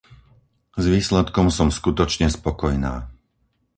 [0.73, 2.95] S výsledkom som skutočne spokojná.